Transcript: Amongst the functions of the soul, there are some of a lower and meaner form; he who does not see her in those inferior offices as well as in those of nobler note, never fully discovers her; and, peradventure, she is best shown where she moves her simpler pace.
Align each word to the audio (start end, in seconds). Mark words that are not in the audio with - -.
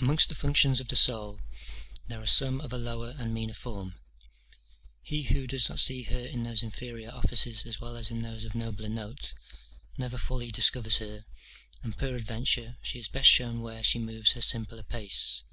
Amongst 0.00 0.28
the 0.28 0.34
functions 0.34 0.80
of 0.80 0.88
the 0.88 0.96
soul, 0.96 1.38
there 2.08 2.20
are 2.20 2.26
some 2.26 2.60
of 2.60 2.72
a 2.72 2.76
lower 2.76 3.14
and 3.16 3.32
meaner 3.32 3.54
form; 3.54 3.94
he 5.00 5.22
who 5.22 5.46
does 5.46 5.68
not 5.68 5.78
see 5.78 6.02
her 6.02 6.18
in 6.26 6.42
those 6.42 6.64
inferior 6.64 7.08
offices 7.12 7.64
as 7.64 7.80
well 7.80 7.94
as 7.96 8.10
in 8.10 8.22
those 8.22 8.42
of 8.42 8.56
nobler 8.56 8.88
note, 8.88 9.32
never 9.96 10.18
fully 10.18 10.50
discovers 10.50 10.96
her; 10.96 11.24
and, 11.84 11.96
peradventure, 11.96 12.78
she 12.82 12.98
is 12.98 13.06
best 13.06 13.30
shown 13.30 13.60
where 13.60 13.84
she 13.84 14.00
moves 14.00 14.32
her 14.32 14.42
simpler 14.42 14.82
pace. 14.82 15.44